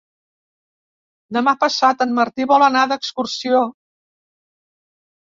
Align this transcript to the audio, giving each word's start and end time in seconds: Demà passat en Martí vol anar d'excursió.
Demà 1.37 1.53
passat 1.65 2.03
en 2.07 2.17
Martí 2.21 2.49
vol 2.55 2.69
anar 2.71 2.89
d'excursió. 2.95 3.65